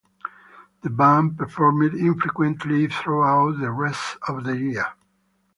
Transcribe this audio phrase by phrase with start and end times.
[0.81, 4.87] The band performed infrequently throughout the rest of the year.